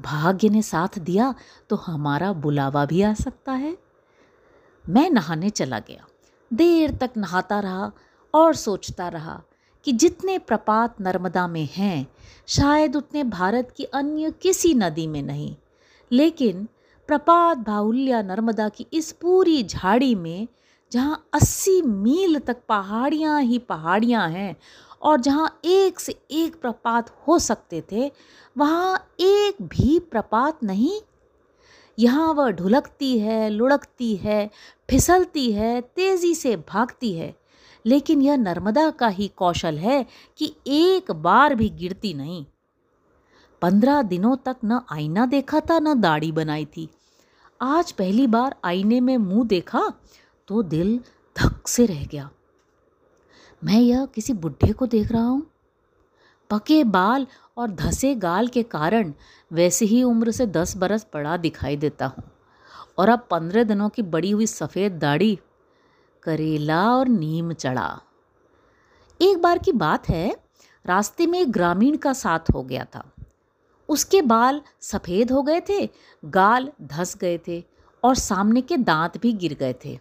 भाग्य 0.00 0.48
ने 0.48 0.62
साथ 0.62 0.98
दिया 0.98 1.34
तो 1.68 1.76
हमारा 1.76 2.32
बुलावा 2.32 2.84
भी 2.86 3.02
आ 3.02 3.14
सकता 3.14 3.52
है। 3.52 3.78
मैं 4.88 5.10
नहाने 5.10 5.50
चला 5.50 5.78
गया। 5.78 6.06
देर 6.52 6.94
तक 6.94 7.10
नहाता 7.16 7.60
रहा 7.60 7.92
और 8.34 8.54
सोचता 8.54 9.08
रहा 9.08 9.42
कि 9.84 9.92
जितने 9.92 10.38
प्रपात 10.38 11.00
नर्मदा 11.00 11.46
में 11.48 11.68
हैं, 11.76 12.06
शायद 12.46 12.96
उतने 12.96 13.24
भारत 13.24 13.72
की 13.76 13.84
अन्य 13.84 14.30
किसी 14.30 14.74
नदी 14.74 15.06
में 15.06 15.22
नहीं। 15.22 15.56
लेकिन 16.12 16.68
प्रपात 17.06 17.58
बाहुल्या 17.58 18.22
नर्मदा 18.22 18.68
की 18.68 18.86
इस 18.92 19.12
पूरी 19.12 19.62
झाड़ी 19.64 20.14
में, 20.14 20.48
जहाँ 20.92 21.28
अस्सी 21.32 21.82
मील 21.82 22.38
तक 22.38 22.56
पहाड़ियाँ 22.68 23.42
ही 23.42 23.58
पहाड़ियाँ 23.58 24.28
हैं 24.28 24.56
और 25.02 25.20
जहाँ 25.20 25.60
एक 25.64 26.00
से 26.00 26.20
एक 26.30 26.60
प्रपात 26.60 27.10
हो 27.28 27.38
सकते 27.38 27.84
थे, 27.92 28.12
वहाँ 28.58 29.10
एक 29.20 29.62
भी 29.62 29.98
प्रपात 29.98 30.64
नहीं। 30.64 31.00
यहाँ 31.98 32.34
वह 32.34 32.50
ढुलकती 32.50 33.18
है, 33.18 33.50
लुढ़कती 33.50 34.16
है, 34.16 34.50
फिसलती 34.90 35.52
है, 35.52 35.80
तेज़ी 35.80 36.34
से 36.34 36.56
भागती 36.56 37.12
है। 37.12 37.40
लेकिन 37.86 38.22
यह 38.22 38.36
नर्मदा 38.36 38.90
का 38.90 39.08
ही 39.08 39.28
कौशल 39.28 39.78
है 39.78 40.06
कि 40.38 40.56
एक 40.66 41.10
बार 41.10 41.54
भी 41.54 41.68
गिरती 41.68 42.14
नहीं। 42.14 42.46
पंद्रह 43.62 44.02
दिनों 44.02 44.36
तक 44.36 44.56
न 44.64 44.80
आईना 44.92 45.26
देखा 45.26 45.60
था, 45.60 45.78
न 45.78 46.00
दाढ़ी 46.00 46.32
बनाई 46.32 46.64
थी। 46.64 46.88
आज 47.62 47.92
पहली 47.92 48.26
बार 48.26 48.56
आईने 48.64 49.00
में 49.00 49.16
मुँह 49.16 49.44
देखा 49.44 49.92
तो 50.48 50.62
दिल 50.62 51.00
धक 51.38 51.68
से 51.68 51.86
रह 51.86 52.04
गया। 52.04 52.30
मैं 53.64 53.80
यह 53.80 54.06
किसी 54.06 54.32
बुढ़े 54.32 54.72
को 54.72 54.86
देख 54.86 55.12
रहा 55.12 55.22
हूँ। 55.22 55.46
पके 56.50 56.84
बाल 56.84 57.26
और 57.56 57.70
धसे 57.70 58.14
गाल 58.14 58.48
के 58.48 58.62
कारण 58.62 59.12
वैसे 59.52 59.84
ही 59.84 60.02
उम्र 60.02 60.30
से 60.30 60.46
दस 60.46 60.76
बरस 60.76 61.06
बड़ा 61.14 61.36
दिखाई 61.36 61.76
देता 61.76 62.06
हूँ। 62.06 62.24
और 62.98 63.08
अब 63.08 63.26
पंद्रह 63.30 63.64
दिनों 63.64 63.88
की 63.88 64.02
बड़ी 64.02 64.30
हुई 64.30 64.46
सफ़ेद 64.46 64.92
दाढ़ी, 64.92 65.38
करेला 66.22 66.96
और 66.96 67.08
नीम 67.08 67.52
चढ़ा। 67.52 68.00
एक 69.22 69.42
बार 69.42 69.58
की 69.58 69.72
बात 69.72 70.08
है, 70.08 70.36
रास्ते 70.86 71.26
में 71.26 71.40
एक 71.40 71.52
ग्रामीण 71.52 71.96
का 71.96 72.12
साथ 72.12 72.50
हो 72.54 72.62
गया 72.62 72.84
था। 72.84 73.12
उसके 73.88 74.22
बाल 74.22 74.62
सफ़ेद 74.80 75.32
हो 75.32 75.42
गए 75.42 75.60
थे, 75.60 75.88
गाल 76.24 76.72
धस 76.82 77.16
गए 77.16 77.40
थे 77.48 77.64
और 78.02 78.14
सामने 78.14 78.60
के 78.60 78.76
दांत 78.76 79.18
भी 79.18 79.32
गिर 79.32 79.54
गए 79.54 79.74
थे। 79.84 79.98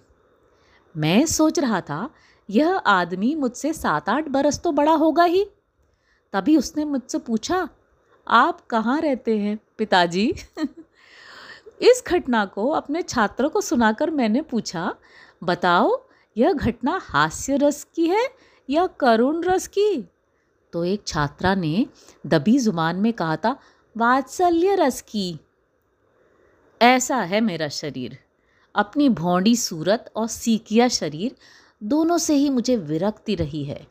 मैं 0.98 1.26
सोच 1.26 1.60
रहा 1.60 1.82
था 1.82 2.10
यह 2.50 2.76
आदमी 2.76 3.36
मुझसे 3.36 3.74
सात 3.74 4.10
आठ 4.10 4.28
बरस 4.28 4.60
तो 4.60 4.72
बड़ा 4.72 4.94
होगा 4.94 5.24
ही। 5.24 5.46
तभी 6.34 6.58
उसने 6.58 6.86
मुझसे 6.86 7.18
पूछा, 7.18 7.70
आप 8.28 8.66
कहाँ 8.66 9.02
रहते 9.02 9.38
हैं, 9.38 9.60
पिताजी? 9.78 10.34
इस 11.82 12.04
घटना 12.08 12.46
को 12.46 12.70
अपने 12.70 13.02
छात्रों 13.02 13.50
को 13.50 13.62
सुनाकर 13.62 14.10
मैंने 14.10 14.42
पूछा, 14.42 14.96
बताओ, 15.44 16.06
यह 16.38 16.54
घटना 16.54 17.00
हास्य 17.04 17.58
रस 17.58 17.88
की 17.96 18.08
है 18.08 18.30
या 18.70 18.88
करुण 18.88 19.44
रस 19.44 19.68
की? 19.68 20.10
तो 20.74 20.86
एक 20.86 21.04
छात्रा 21.08 21.56
ने 21.56 21.88
दबी 22.28 22.60
ज़ुबान 22.60 22.96
में 22.96 23.14
कहा 23.14 23.36
था, 23.36 23.60
वात्सल्य 23.98 24.76
रस 24.76 25.02
की। 25.02 25.40
ऐसा 26.82 27.18
है 27.18 27.42
मेरा 27.42 27.68
शरीर। 27.68 28.20
अपनी 28.76 29.10
भौंडी 29.10 29.56
सूरत 29.56 30.12
और 30.16 30.28
सीकिया 30.28 30.88
शरीर 30.88 31.36
दोनों 31.84 32.18
से 32.18 32.36
ही 32.36 32.50
मुझे 32.50 32.78
विरक्ति 32.78 33.36
रही 33.36 33.64
है। 33.64 33.88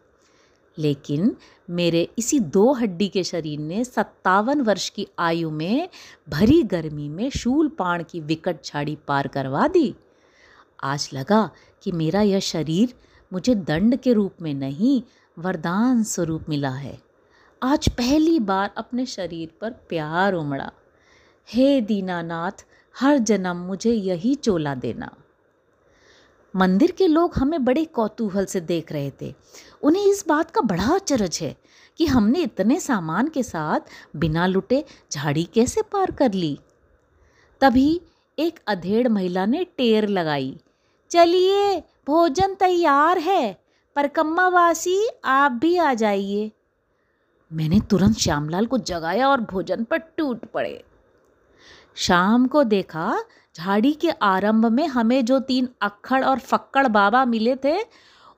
लेकिन 0.79 1.37
मेरे 1.71 2.09
इसी 2.19 2.41
दो 2.41 2.73
हड्डी 2.73 3.09
के 3.09 3.25
शरीर 3.25 3.59
ने 3.59 3.85
सत्तावन 3.85 4.61
वर्ष 4.61 4.89
की 4.89 5.09
आयु 5.19 5.51
में 5.51 5.89
भरी 6.29 6.63
गर्मी 6.63 7.09
में 7.09 7.31
शूल 7.31 7.69
पाण 7.69 8.05
की 8.11 8.21
विकट 8.21 8.65
झाड़ी 8.65 8.99
पार 9.09 9.29
करवा 9.29 9.69
दी। 9.69 9.95
आज 10.83 11.11
लगा 11.13 11.51
कि 11.83 11.93
मेरा 11.93 12.23
यह 12.23 12.41
शरीर 12.41 12.95
मुझे 13.33 13.55
दंड 13.55 13.97
के 13.97 14.13
रूप 14.13 14.35
में 14.43 14.55
नहीं, 14.55 15.03
वरदान 15.39 16.03
स्वरूप 16.03 16.45
मिला 16.49 16.71
है। 16.71 16.99
आज 17.63 17.89
पहली 17.89 18.39
बार 18.39 18.75
अपने 18.77 19.07
शरीर 19.07 19.51
पर 19.61 19.71
प्यार 19.71 20.33
उमड़ा। 20.33 20.73
हे 21.49 21.81
दीनानाथ, 21.81 22.67
हर 22.97 23.19
जन्म 23.19 23.57
मुझे 23.57 23.93
यही 23.93 24.35
चोला 24.35 24.75
देना। 24.75 25.17
मंदिर 26.57 26.91
के 26.91 27.07
लोग 27.07 27.37
हमें 27.37 27.65
बड़े 27.65 27.85
कौतूहल 27.85 28.45
से 28.45 28.61
देख 28.61 28.93
रहे 28.93 29.13
थे। 29.23 29.35
उन्हें 29.83 30.07
इस 30.07 30.25
बात 30.29 30.51
का 30.51 30.61
बड़ा 30.61 30.95
अचरज 30.95 31.39
है 31.43 31.57
कि 31.97 32.07
हमने 32.07 32.39
इतने 32.39 32.81
सामान 32.81 33.29
के 33.29 33.43
साथ 33.43 33.81
बिना 34.17 34.47
लुटे 34.47 34.85
झाड़ी 35.13 35.45
कैसे 35.45 35.83
पार 35.83 36.11
कर 36.11 36.33
ली। 36.33 36.59
तभी 37.61 38.01
एक 38.39 38.61
अधेड़ 38.67 39.09
महिला 39.09 39.47
ने 39.47 39.65
टेर 39.65 40.09
लगाई। 40.09 40.61
चलिए, 41.11 41.81
भोजन 42.07 42.55
तैयार 42.55 43.19
है 43.19 43.63
परकम्मावासी 43.97 45.09
आप 45.25 45.53
भी 45.53 45.77
आ 45.77 45.95
जाइए। 45.95 46.53
मैंने 47.53 47.81
तुरंत 47.81 48.17
श्यामलाल 48.17 48.67
को 48.67 48.79
जगाया 48.79 49.29
और 49.29 49.41
भोजन 49.41 49.85
पर 49.85 49.97
टूट 49.97 50.45
पड़े। 50.45 50.85
शाम 51.95 52.47
को 52.47 52.65
देखा 52.65 53.25
झाड़ी 53.59 53.93
के 53.93 54.11
आरंभ 54.11 54.67
में 54.67 54.87
हमें 54.87 55.25
जो 55.25 55.41
तीन 55.41 55.69
अक्खड़ 55.83 56.25
और 56.25 56.39
फक्कड़ 56.39 56.87
बाबा 56.87 57.25
मिले 57.25 57.57
थे, 57.57 57.79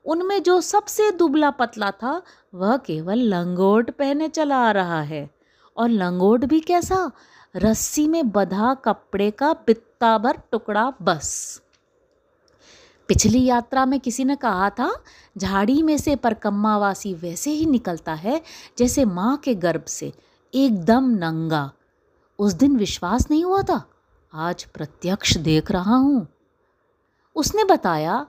उनमें 0.04 0.42
जो 0.42 0.60
सबसे 0.60 1.10
दुबला 1.10 1.50
पतला 1.50 1.90
था, 1.90 2.22
वह 2.54 2.76
केवल 2.76 3.18
लंगोट 3.18 3.90
पहने 3.90 4.28
चला 4.28 4.56
आ 4.56 4.70
रहा 4.70 5.02
है। 5.02 5.30
और 5.76 5.88
लंगोट 5.88 6.44
भी 6.44 6.60
कैसा? 6.60 7.10
रस्सी 7.56 8.08
में 8.08 8.30
बधा 8.30 8.74
कपड़े 8.74 9.30
का 9.30 9.52
पित्ता 9.52 10.18
भर 10.18 10.38
टुकड़ा 10.52 10.92
बस। 11.02 11.62
पिछली 13.08 13.44
यात्रा 13.44 13.86
में 13.86 14.00
किसी 14.00 14.24
ने 14.24 14.36
कहा 14.36 14.70
था, 14.70 15.02
झाड़ी 15.38 15.82
में 15.82 15.98
से 15.98 16.16
परकम्मावासी 16.16 17.14
वैसे 17.14 17.50
ही 17.50 17.66
निकलता 17.66 18.14
है, 18.14 18.42
जैसे 18.78 19.04
माँ 19.04 19.36
के 19.36 19.54
गर्भ 19.54 19.84
से। 19.84 20.12
एकदम 20.54 21.10
नंगा। 21.10 21.72
उस 22.38 22.52
दिन 22.52 22.76
विश्वास 22.76 23.30
नहीं 23.30 23.44
हुआ 23.44 23.62
था? 23.62 23.84
आज 24.34 24.64
प्रत्यक्ष 24.64 25.36
देख 25.36 25.70
रहा 25.70 25.96
हूँ। 25.96 26.28
उसने 27.36 27.64
बताया, 27.64 28.26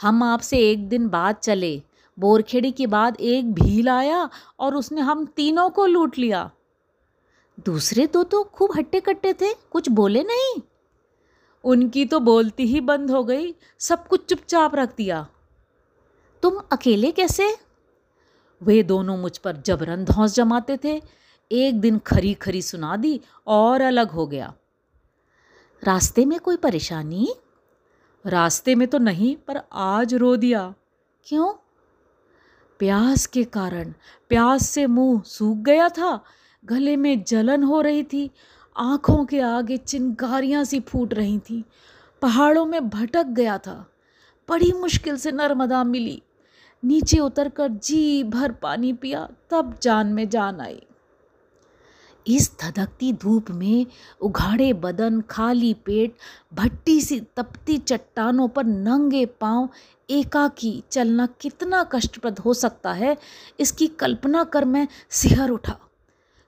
हम 0.00 0.22
आपसे 0.22 0.58
एक 0.58 0.88
दिन 0.88 1.08
बाद 1.08 1.36
चले। 1.36 1.82
बोरखेड़ी 2.18 2.72
के 2.72 2.86
बाद 2.86 3.16
एक 3.20 3.52
भील 3.52 3.88
आया 3.88 4.30
और 4.60 4.74
उसने 4.74 5.00
हम 5.00 5.26
तीनों 5.26 5.70
को 5.70 5.86
लूट 5.86 6.18
लिया। 6.18 6.50
दूसरे 7.66 8.06
दो 8.06 8.24
तो 8.24 8.42
खूब 8.44 8.70
हट्टे 8.76 9.00
कट्टे 9.00 9.32
थे, 9.32 9.54
कुछ 9.54 9.88
बोले 9.88 10.22
नहीं। 10.22 10.60
उनकी 11.64 12.04
तो 12.04 12.20
बोलती 12.20 12.66
ही 12.66 12.80
बंद 12.80 13.10
हो 13.10 13.24
गई, 13.24 13.54
सब 13.78 14.06
कुछ 14.06 14.24
चुपचाप 14.24 14.74
रख 14.74 14.96
दिया। 14.96 15.26
तुम 16.42 16.60
अकेले 16.72 17.10
कैसे? 17.10 17.56
वे 18.62 18.82
दोनों 18.82 19.16
मुझ 19.16 19.38
पर 19.38 19.56
जबरन 19.56 20.04
धौस 20.04 20.34
जमाते 20.34 20.78
थे। 20.84 21.02
एक 21.52 21.80
दिन 21.80 21.98
खरी 21.98 22.34
खरी 22.34 22.62
सुना 22.62 22.96
दी 22.96 23.20
और 23.46 23.80
अलग 23.80 24.10
हो 24.10 24.26
गया। 24.26 24.54
रास्ते 25.82 26.24
में 26.24 26.40
कोई 26.40 26.56
परेशानी? 26.56 27.28
रास्ते 28.26 28.74
में 28.74 28.88
तो 28.88 28.98
नहीं 28.98 29.36
पर 29.36 29.60
आज 29.72 30.14
रो 30.14 30.36
दिया। 30.36 30.74
क्यों? 31.26 31.52
प्यास 32.78 33.26
के 33.26 33.44
कारण 33.44 33.92
प्यास 34.28 34.68
से 34.68 34.86
मुँह 34.86 35.22
सूख 35.26 35.56
गया 35.56 35.88
था 35.88 36.24
गले 36.64 36.96
में 36.96 37.24
जलन 37.24 37.62
हो 37.62 37.80
रही 37.80 38.02
थी 38.02 38.30
आँखों 38.76 39.24
के 39.24 39.40
आगे 39.40 39.76
चिंगारियाँ 39.76 40.64
सी 40.64 40.80
फूट 40.80 41.14
रही 41.14 41.38
थीं 41.38 41.62
पहाड़ों 42.22 42.66
में 42.66 42.88
भटक 42.88 43.26
गया 43.26 43.58
था। 43.58 43.90
बड़ी 44.48 44.72
मुश्किल 44.72 45.16
से 45.16 45.32
नर्मदा 45.32 45.84
मिली। 45.84 46.22
नीचे 46.84 47.18
उतरकर 47.18 47.68
जी 47.68 48.24
भर 48.24 48.52
पानी 48.52 48.92
पिया 48.92 49.28
तब 49.50 49.78
जान 49.82 50.06
में 50.06 50.28
जान 50.28 50.60
आई। 50.60 50.82
इस 52.28 52.52
धधकती 52.60 53.12
धूप 53.12 53.50
में 53.50 53.86
उघाड़े 54.20 54.72
बदन, 54.72 55.20
खाली 55.20 55.74
पेट, 55.74 56.16
भट्टी 56.54 57.00
सी 57.00 57.20
तपती 57.20 57.78
चट्टानों 57.78 58.48
पर 58.48 58.64
नंगे 58.64 59.26
पाँव, 59.26 59.68
एकाकी 60.10 60.84
चलना 60.90 61.26
कितना 61.26 61.84
कष्टप्रद 61.84 62.38
हो 62.38 62.54
सकता 62.54 62.92
है? 62.92 63.16
इसकी 63.60 63.86
कल्पना 63.86 64.44
कर 64.44 64.64
मैं 64.64 64.88
सिहर 65.10 65.50
उठा। 65.50 65.78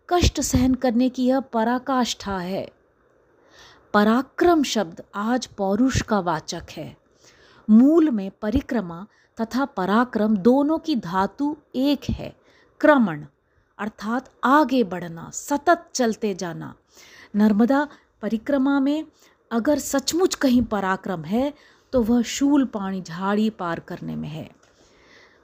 कष्ट 0.08 0.40
सहन 0.40 0.74
करने 0.74 1.08
की 1.08 1.26
यह 1.26 1.40
पराकाष्ठा 1.40 2.38
है। 2.38 2.70
पराक्रम 3.94 4.62
शब्द 4.62 5.02
आज 5.14 5.46
पौरुष 5.46 6.02
का 6.02 6.20
वाचक 6.20 6.66
है। 6.70 6.96
मूल 7.70 8.10
में 8.10 8.30
परिक्रमा 8.42 9.06
तथा 9.40 9.64
पराक्रम 9.64 10.36
दोनों 10.36 10.78
की 10.78 10.96
धातु 10.96 11.56
एक 11.74 12.00
है, 12.10 12.36
क्रमण। 12.80 13.24
अर्थात 13.80 14.30
आगे 14.44 14.82
बढ़ना, 14.84 15.30
सतत 15.30 15.88
चलते 15.94 16.34
जाना। 16.34 16.74
नर्मदा, 17.36 17.86
परिक्रमा 18.22 18.78
में 18.80 19.04
अगर 19.50 19.78
सचमुच 19.78 20.34
कहीं 20.34 20.62
पराक्रम 20.62 21.24
है 21.24 21.52
तो 21.92 22.02
वह 22.02 22.22
शूल 22.22 22.64
पानी 22.64 23.00
झाड़ी 23.02 23.48
पार 23.50 23.80
करने 23.80 24.16
में 24.16 24.28
है। 24.28 24.48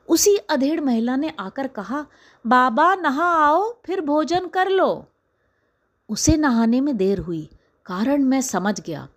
उसी 0.08 0.36
अधेड़ 0.36 0.80
महिला 0.80 1.16
ने 1.16 1.32
आकर 1.38 1.66
कहा, 1.66 2.04
बाबा, 2.44 2.94
नहा 2.94 3.30
आओ, 3.36 3.72
फिर 3.86 4.00
भोजन 4.00 4.46
कर 4.46 4.68
लो। 4.68 5.06
उसे 6.08 6.36
नहाने 6.36 6.80
में 6.80 6.96
देर 6.96 7.18
हुई, 7.18 7.48
कारण 7.86 8.24
मैं 8.24 8.40
समझ 8.40 8.80
गया। 8.80 9.08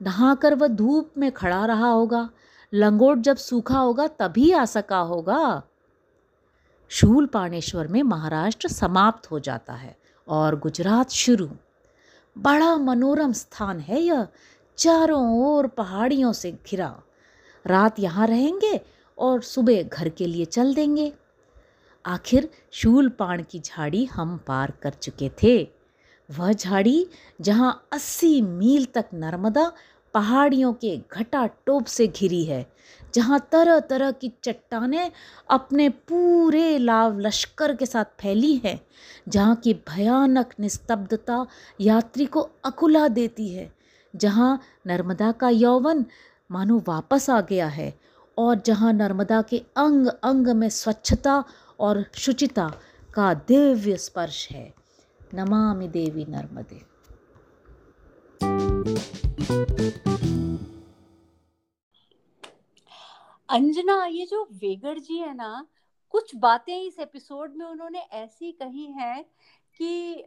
नहाकर 0.00 0.54
वह 0.54 0.68
धूप 0.68 1.10
में 1.18 1.30
खड़ा 1.32 1.64
रहा 1.66 1.88
होगा, 1.88 2.28
लंगोट 2.72 3.18
जब 3.18 3.36
सूखा 3.36 3.78
होगा, 3.78 4.06
तभी 4.08 4.50
आ 4.52 4.64
सका 4.64 4.98
होगा। 4.98 5.62
शूल 6.90 7.26
पाणेश्वर 7.26 7.86
में 7.86 8.02
महाराष्ट्र 8.02 8.68
समाप्त 8.68 9.30
हो 9.30 9.40
जाता 9.40 9.72
है 9.72 9.96
और 10.28 10.58
गुजरात 10.58 11.10
शुरू। 11.10 11.48
बड़ा 12.38 12.76
मनोरम 12.76 13.32
स्थान 13.32 13.80
है 13.80 14.00
यह, 14.00 14.26
चारों 14.78 15.46
ओर 15.46 15.66
पहाड़ियों 15.66 16.32
से 16.32 16.52
घिरा। 16.52 17.02
रात 17.66 17.98
यहाँ 17.98 18.26
रहेंगे 18.26 18.80
और 19.18 19.42
सुबह 19.42 19.82
घर 19.82 20.08
के 20.08 20.26
लिए 20.26 20.44
चल 20.44 20.74
देंगे। 20.74 21.12
आखिर 22.06 22.48
शूलपाण 22.72 23.42
की 23.42 23.60
झाड़ी 23.60 24.04
हम 24.04 24.36
पार 24.46 24.72
कर 24.82 24.90
चुके 24.90 25.30
थे। 25.42 25.68
वह 26.30 26.52
झाड़ी 26.52 27.06
जहाँ 27.40 27.88
अस्सी 27.92 28.40
मील 28.42 28.84
तक 28.84 29.06
नर्मदा 29.14 29.72
पहाड़ियों 30.14 30.72
के 30.72 31.00
घटा 31.12 31.46
टोप 31.46 31.84
से 31.84 32.06
घिरी 32.06 32.44
है 32.44 32.72
जहाँ 33.14 33.38
तरह 33.52 33.78
तरह 33.80 34.10
की 34.10 34.32
चट्टानें 34.44 35.10
अपने 35.50 35.88
पूरे 35.88 36.78
लाव 36.78 37.18
लश्कर 37.18 37.74
के 37.76 37.86
साथ 37.86 38.04
फैली 38.20 38.54
हैं, 38.64 38.80
जहाँ 39.28 39.56
की 39.56 39.74
भयानक 39.88 40.54
निस्तब्धता 40.60 41.46
यात्री 41.80 42.26
को 42.26 42.48
अकुला 42.64 43.06
देती 43.08 43.48
है, 43.48 43.70
जहाँ 44.14 44.60
नर्मदा 44.86 45.32
का 45.32 45.48
यौवन 45.48 46.04
मानो 46.50 46.82
वापस 46.88 47.30
आ 47.30 47.40
गया 47.40 47.66
है 47.68 47.92
और 48.38 48.62
जहाँ 48.66 48.92
नर्मदा 48.92 49.42
के 49.42 49.58
अंग 49.76 50.06
अंग 50.06 50.48
में 50.48 50.68
स्वच्छता 50.68 51.42
और 51.80 52.04
शुचिता 52.14 52.68
का 53.14 53.32
दिव्य 53.34 53.96
स्पर्श 53.96 54.48
है। 54.50 54.72
नमामि 55.34 55.88
देवी 55.88 56.24
नर्मदे। 56.28 56.89
अंजना 63.50 64.04
ये 64.06 64.26
जो 64.26 64.42
वेगर 64.52 64.98
जी 64.98 65.18
है 65.18 65.34
ना 65.34 65.66
कुछ 66.10 66.34
बातें 66.36 66.74
इस 66.82 66.98
एपिसोड 66.98 67.56
में 67.56 67.64
उन्होंने 67.66 67.98
ऐसी 67.98 68.52
कही 68.52 68.86
हैं 68.92 69.24
कि 69.76 70.24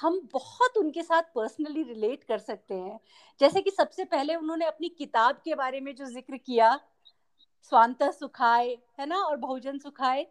हम 0.00 0.20
बहुत 0.32 0.76
उनके 0.76 1.02
साथ 1.02 1.22
पर्सनली 1.34 1.82
रिलेट 1.82 2.24
कर 2.24 2.38
सकते 2.38 2.74
हैं। 2.74 3.00
जैसे 3.40 3.60
कि 3.60 3.70
सबसे 3.70 4.04
पहले 4.04 4.34
उन्होंने 4.34 4.64
अपनी 4.64 4.88
किताब 4.88 5.40
के 5.44 5.54
बारे 5.54 5.80
में 5.80 5.94
जो 5.94 6.06
ज़िक्र 6.06 6.36
किया 6.36 6.76
स्वांत 7.62 8.02
सुखाए 8.02 8.78
है 9.00 9.06
ना 9.06 9.16
और 9.16 9.36
बहुजन 9.36 9.78
सुखाए 9.78 10.26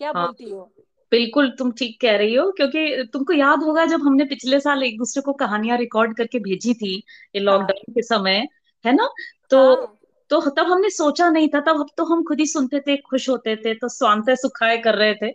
क्या 0.00 0.12
हाँ, 0.14 0.26
बोलती 0.26 0.50
हो? 0.50 0.72
बिल्कुल 1.12 1.50
तुम 1.58 1.70
ठीक 1.72 2.00
कह 2.00 2.16
रही 2.16 2.34
हो 2.34 2.50
क्योंकि 2.52 3.04
तुमको 3.12 3.32
याद 3.32 3.62
होगा 3.62 3.84
जब 3.86 4.02
हमने 4.02 4.24
पिछले 4.24 4.60
साल 4.60 4.82
एक 4.82 4.98
दूसरे 4.98 5.22
को 5.22 5.32
कहानियाँ 5.34 5.78
रिकॉर्ड 5.78 6.16
करके 6.16 6.38
भेजी 6.38 6.74
थी 6.74 6.94
ये 7.34 7.40
लॉकडाउन 7.40 7.82
हाँ, 7.82 7.94
के 7.94 8.02
समय 8.02 8.48
है 8.84 8.92
ना? 8.92 9.08
तो 9.50 9.58
हाँ, 9.60 9.97
तो 10.30 10.40
तब 10.50 10.66
हमने 10.66 10.90
सोचा 10.90 11.28
नहीं 11.30 11.48
था 11.48 11.60
तब 11.60 11.86
तो 11.96 12.04
हम 12.04 12.22
खुद 12.24 12.40
ही 12.40 12.46
सुनते 12.46 12.80
थे 12.80 12.96
खुश 12.96 13.28
होते 13.28 13.56
थे 13.56 13.74
तो 13.74 13.88
स्वांत 13.88 14.30
सुखाए 14.30 14.76
कर 14.78 14.94
रहे 14.94 15.14
थे। 15.14 15.32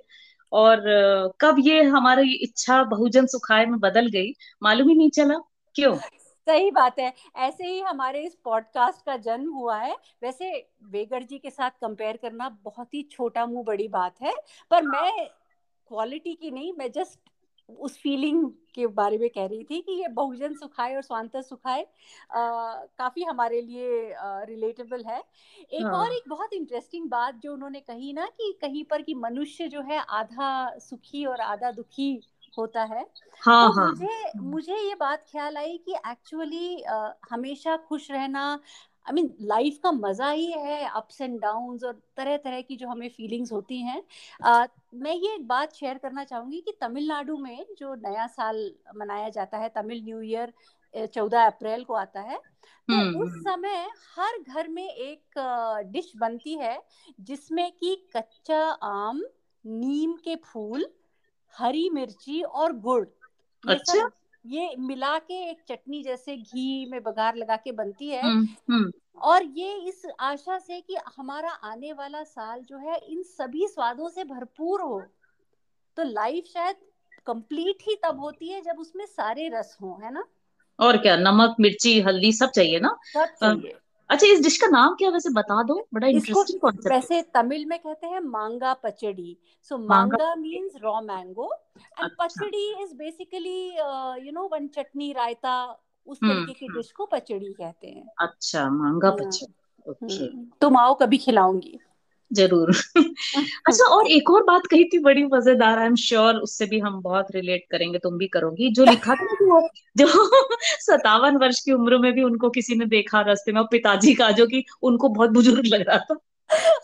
और 0.52 0.82
कब 1.42 1.56
ये 1.60 1.84
हमारी 1.84 2.34
इच्छा 2.36 2.84
बहुजन 2.84 3.26
सुखाए 3.26 3.66
में 3.66 3.80
बदल 3.80 4.08
गई 4.08 4.34
मालूम 4.64 4.90
ही 4.90 4.96
नहीं 4.96 5.10
चला। 5.10 5.40
क्यों? 5.76 5.96
सही 6.48 6.72
बात 6.72 7.00
है। 7.00 7.14
ऐसे 7.36 7.68
ही 7.68 7.80
हमारे 7.82 8.22
इस 8.24 8.36
पॉडकास्ट 8.44 9.06
का 9.06 9.16
जन्म 9.18 9.54
हुआ 9.54 9.78
है। 9.78 9.96
वैसे 10.24 10.52
वेगड़ 10.92 11.24
जी 11.24 11.38
के 11.38 11.50
साथ 11.50 11.72
कंपेयर 11.82 12.18
करना 12.18 12.50
बहुत 12.64 12.94
ही 12.94 13.02
छोटा 13.12 13.46
मुँह 13.46 13.64
बड़ी 13.64 13.88
बात 13.88 14.22
है 14.22 14.34
पर 14.72 14.84
मैं 14.84 15.26
क्वालिटी 15.90 16.34
की 16.34 16.52
नहीं 16.52 16.74
मैं 16.78 16.92
जस्ट 16.92 17.20
उस 17.80 17.98
फीलिंग 17.98 18.46
के 18.76 18.88
बारे 18.88 19.18
में 19.18 19.30
कह 19.30 19.46
रही 19.46 19.64
थी 19.64 19.82
कि 19.82 19.92
ये 20.02 20.08
बहुजन 20.08 20.54
सुखाए 20.54 20.96
और 20.96 21.02
स्वांत 21.02 21.38
सुखाए 21.38 21.86
काफ़ी 22.32 23.24
हमारे 23.24 23.62
लिए 23.62 24.14
रिलेटेबल 24.46 25.04
है 25.08 25.24
एक 25.74 25.84
हाँ. 25.84 25.94
और 25.94 26.14
एक 26.14 26.24
बहुत 26.30 26.54
इंटरेस्टिंग 26.54 27.10
बात 27.10 27.36
जो 27.36 27.54
उन्होंने 27.54 27.80
कही 27.80 28.14
ना 28.14 28.26
कि 28.26 28.58
कहीं 28.62 28.84
पर 28.84 29.02
कि 29.02 29.14
मनुष्य 29.14 29.68
जो 29.68 29.82
है 29.82 30.00
आधा 30.10 30.78
सुखी 30.80 31.26
और 31.26 31.42
आधा 31.42 31.72
दुखी 31.72 32.12
होता 32.58 32.84
है 32.84 33.06
हाँ, 33.42 33.62
तो 33.62 33.72
हाँ. 33.72 33.92
मुझे 33.92 34.40
मुझे 34.40 34.76
ये 34.78 34.96
बात 34.96 35.26
ख्याल 35.32 35.58
आई 35.58 35.78
कि 35.78 35.94
एक्चुअली 36.08 36.84
हमेशा 37.32 37.78
खुश 37.78 38.12
रहना 38.12 38.60
आई 39.06 39.14
मीन 39.14 39.34
लाइफ 39.42 39.80
का 39.84 39.92
मज़ा 39.92 40.30
ही 40.30 40.52
है 40.52 40.84
अप्स 40.90 41.22
एंड 41.22 41.40
डाउन्स 41.40 41.84
और 41.84 42.00
तरह 42.18 42.38
तरह 42.38 42.62
की 42.62 42.76
जो 42.76 42.88
हमें 42.88 43.08
फीलिंग्स 43.10 43.52
होती 43.52 43.82
हैं 43.82 44.02
uh, 44.02 44.68
मैं 44.96 45.14
ये 45.14 45.34
एक 45.36 45.48
बात 45.48 45.74
शेयर 45.74 45.98
करना 45.98 46.24
चाहूँगी 46.24 46.62
कि 46.62 46.74
तमिलनाडु 46.82 47.38
में 47.38 47.66
जो 47.80 47.94
नया 47.98 48.28
साल 48.30 48.70
मनाया 48.96 49.30
जाता 49.30 49.58
है 49.58 49.70
तमिल 49.76 50.04
न्यू 50.04 50.22
ईयर 50.22 50.54
चौदह 50.94 51.46
अप्रैल 51.46 51.84
को 51.84 51.94
आता 51.96 52.22
है 52.22 52.38
तो 52.90 52.96
उस 53.20 53.30
हम्म। 53.30 53.42
समय 53.42 53.88
हर 54.18 54.38
घर 54.40 54.68
में 54.68 54.88
एक 54.88 55.40
डिश 55.92 56.12
बनती 56.18 56.54
है 56.54 56.78
जिसमें 57.22 57.72
कि 57.72 57.96
कच्चा 58.16 58.62
आम 58.84 59.22
नीम 59.66 60.14
के 60.24 60.36
फूल 60.46 60.88
हरी 61.54 61.90
मिर्ची 61.90 62.42
और 62.44 62.74
गुड़ 62.80 63.06
अच्छा? 63.64 64.10
ये 64.46 64.76
मिला 64.80 65.20
के 65.20 65.50
एक 65.50 65.58
चटनी 65.68 66.04
जैसे 66.04 66.38
घी 66.38 66.86
में 66.86 67.04
बघार 67.04 67.36
लगा 67.36 67.56
के 67.56 67.72
बनती 67.72 68.10
है। 68.10 68.24
हुँ, 68.24 68.48
हुँ. 68.70 68.92
और 69.22 69.44
ये 69.44 69.74
इस 69.74 70.06
आशा 70.20 70.60
से 70.60 70.82
कि 70.82 70.98
हमारा 71.18 71.50
आने 71.50 71.94
वाला 71.94 72.24
साल 72.24 72.62
जो 72.62 72.78
है 72.78 72.98
इन 72.98 73.24
सभी 73.24 73.68
स्वादों 73.68 74.10
से 74.10 74.24
भरपूर 74.24 74.82
हो 74.82 75.04
तो 75.98 76.04
लाइफ 76.04 76.46
शायद 76.46 76.76
कंप्लीट 77.26 77.78
ही 77.82 77.96
तब 77.96 78.20
होती 78.20 78.48
है 78.48 78.62
जब 78.62 78.80
उसमें 78.80 79.06
सारे 79.06 79.50
रस 79.54 79.78
हो 79.82 80.00
है 80.04 80.14
ना? 80.14 80.24
और 80.80 80.98
क्या 80.98 81.18
नमक 81.18 81.56
मिर्ची 81.60 82.02
हल्दी 82.02 82.32
सब 82.32 82.50
चाहिए 82.50 82.80
ना? 82.80 82.98
सब 83.14 83.26
चाहिए। 83.26 83.78
अच्छा 84.14 84.28
इस 84.28 84.42
डिश 84.42 84.58
का 84.58 84.68
नाम 84.68 84.96
क्या 84.96 85.10
वैसे 85.10 85.30
बता 85.30 85.62
दो? 85.64 85.76
बड़ा 85.94 86.08
इंटरेस्टिंग 86.08 86.60
कॉन्सेप्ट 86.60 86.94
वैसे 86.94 87.22
तमिल 87.34 87.66
में 87.66 87.78
कहते 87.80 88.08
हैं 88.08 88.20
manga 88.20 88.74
pachadi. 88.74 89.38
So 89.64 89.78
manga 89.78 90.36
means 90.36 90.74
raw 90.84 91.02
mango 91.02 91.54
and 91.78 92.10
pachadi 92.20 92.84
is 92.84 92.94
basically 92.96 93.58
you 94.28 94.32
know 94.32 94.50
one 94.54 94.68
chutney 94.68 95.12
raita 95.14 95.56
उस 96.08 96.20
हम्म, 96.24 96.34
तरीके 96.34 96.54
की 96.54 96.68
डिश 96.68 96.86
हम्म। 96.88 96.96
को 96.98 97.06
पचड़ी 97.06 97.54
कहते 97.54 97.88
हैं। 97.88 98.08
अच्छा 98.20 98.70
मांगा 98.70 99.08
हाँ, 99.08 99.18
पचड़ी। 99.18 99.54
ओके। 99.88 100.28
तुम 100.62 100.78
आओ 100.78 100.94
कभी 100.94 101.18
खिलाऊँगी। 101.18 101.80
ज़रूर। 102.34 102.72
अच्छा 103.68 103.86
और 103.86 104.08
एक 104.08 104.30
और 104.32 104.44
बात 104.44 104.68
कही 104.68 104.84
थी 104.84 105.00
बड़ी 105.00 105.24
मज़ेदार 105.24 105.80
आई 105.80 105.86
एम 105.86 105.96
श्योर 105.96 106.36
उससे 106.36 106.66
भी 106.66 106.80
हम 106.80 107.02
बहुत 107.02 107.28
रिलेट 107.36 107.66
करेंगे 107.72 108.00
तुम 108.00 108.18
भी 108.18 108.28
करोगी। 108.28 108.70
जो 108.74 108.86
लिखा 108.86 109.16
था 109.16 109.26
कि 109.26 109.46
वो 109.46 109.62
जो 109.98 110.08
सतावन 110.80 111.38
वर्ष 111.38 111.60
की 111.60 111.72
उम्र 111.72 111.98
में 111.98 112.12
भी 112.14 112.24
उनको 112.24 112.50
किसी 112.50 112.76
ने 112.76 112.86
देखा 112.86 113.22
रास्ते 113.22 113.52
में 113.52 113.62
और 113.62 113.68
पिताजी 113.72 114.14
का 114.14 114.32
जो 114.32 114.48
कि 114.48 114.64
उनको 114.84 115.10
बहुत 115.10 115.30
बुज़ुर्ग 115.30 115.66
लग 115.66 115.88
रहा 115.90 115.98
था। 115.98 116.20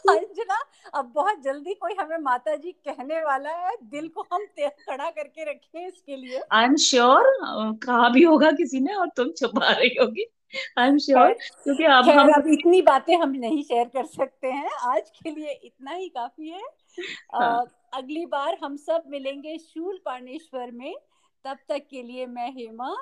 अंजना 0.10 0.56
अब 0.94 1.12
बहुत 1.16 1.44
जल्दी 1.44 1.74
कोई 1.74 1.94
हमें 2.00 2.18
माता 2.18 2.56
जी 2.56 2.72
कहने 2.72 3.20
वाला 3.22 3.50
है 3.50 3.76
दिल 3.84 4.08
को 4.08 4.26
हम 4.34 4.46
खड़ा 4.60 5.10
करके 5.10 5.52
रखे 5.52 5.88
इसके 5.88 6.16
लिए। 6.16 6.42
आई 6.52 6.66
एम 6.66 6.76
श्योर 6.76 7.24
कहा 7.84 8.10
भी 8.10 8.24
होगा 8.24 8.52
किसी 8.52 8.80
ने 8.80 8.94
और 8.94 9.08
तुम 9.18 9.32
छुपा 9.32 9.72
रही 9.72 9.96
होगी। 10.02 10.26
आई 10.78 10.88
एम 10.88 10.98
श्योर 10.98 11.34
क्योंकि 11.34 11.84
अब 11.84 12.10
हम 12.10 12.32
अब 12.34 12.48
इतनी 12.48 12.82
बातें 12.82 13.18
हम 13.18 13.30
नहीं 13.30 13.64
शेयर 13.64 13.88
कर 13.88 14.06
सकते 14.06 14.48
हैं। 14.48 14.70
आज 14.72 15.10
के 15.10 15.32
लिए 15.32 15.52
इतना 15.64 15.92
ही 15.92 16.10
काफ़ी 16.10 16.50
है। 16.50 16.64
हाँ. 17.34 17.62
आ, 17.62 17.64
अगली 17.94 18.26
बार 18.26 18.58
हम 18.64 18.76
सब 18.76 19.04
मिलेंगे 19.08 19.58
शूल 19.58 20.00
पानेश्वर 20.06 20.72
में। 20.72 20.96
तब 21.46 21.58
तक 21.70 21.80
के 21.90 22.04
लिए 22.04 22.26
मैं 22.26 22.52
हेमा। 22.52 22.96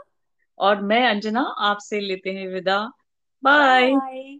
और 0.59 0.81
मैं 0.81 1.07
अंजना 1.07 1.41
आपसे 1.41 1.99
लेते 1.99 2.29
हैं 2.29 2.47
विदा। 2.47 2.91
बाय 3.43 4.39